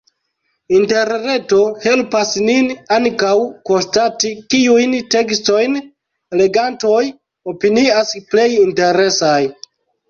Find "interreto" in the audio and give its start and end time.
0.77-1.59